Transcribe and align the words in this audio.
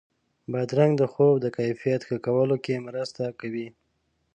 بادرنګ 0.51 0.93
د 0.97 1.03
خوب 1.13 1.35
د 1.41 1.45
کیفیت 1.57 2.01
ښه 2.07 2.17
کولو 2.25 2.55
کې 2.65 2.83
مرسته 2.87 3.23
کوي. 3.39 3.67